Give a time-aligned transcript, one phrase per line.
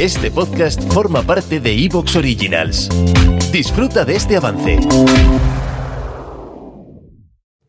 [0.00, 2.90] Este podcast forma parte de Evox Originals.
[3.50, 4.78] Disfruta de este avance.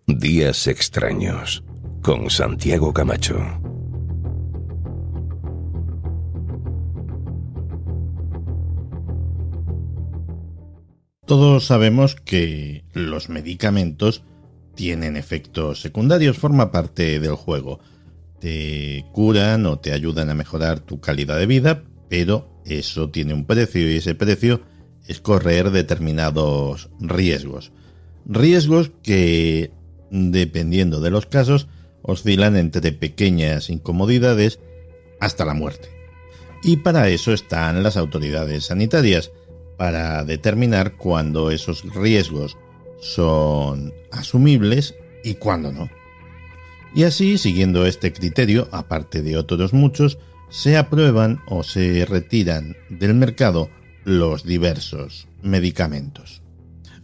[0.06, 1.64] Días extraños
[2.02, 3.38] con Santiago Camacho.
[11.26, 14.26] Todos sabemos que los medicamentos
[14.76, 17.80] tienen efectos secundarios, forma parte del juego.
[18.42, 23.46] Te curan o te ayudan a mejorar tu calidad de vida, pero eso tiene un
[23.46, 24.62] precio y ese precio
[25.08, 27.72] es correr determinados riesgos.
[28.26, 29.72] Riesgos que,
[30.12, 31.68] dependiendo de los casos,
[32.02, 34.60] oscilan entre pequeñas incomodidades
[35.20, 35.90] hasta la muerte.
[36.64, 39.32] Y para eso están las autoridades sanitarias,
[39.78, 42.58] para determinar cuándo esos riesgos
[43.00, 45.90] son asumibles y cuándo no.
[46.96, 50.18] Y así, siguiendo este criterio, aparte de otros muchos,
[50.50, 53.70] se aprueban o se retiran del mercado
[54.04, 56.42] los diversos medicamentos.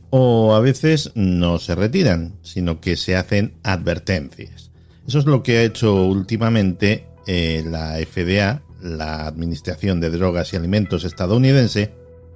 [0.09, 4.72] O a veces no se retiran, sino que se hacen advertencias.
[5.08, 10.55] Eso es lo que ha hecho últimamente eh, la FDA, la Administración de Drogas y
[10.55, 11.94] Alimentos estadounidense,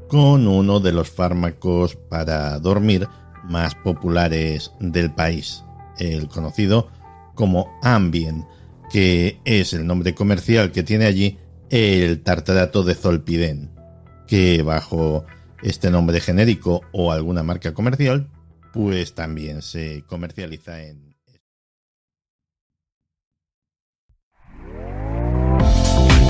[0.07, 3.07] con uno de los fármacos para dormir
[3.43, 5.63] más populares del país,
[5.99, 6.89] el conocido
[7.35, 8.45] como Ambien,
[8.91, 11.37] que es el nombre comercial que tiene allí
[11.69, 13.69] el tartarato de Zolpidem,
[14.27, 15.25] que bajo
[15.61, 18.29] este nombre genérico o alguna marca comercial,
[18.73, 21.06] pues también se comercializa en